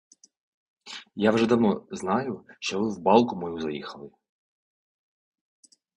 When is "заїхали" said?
3.61-4.09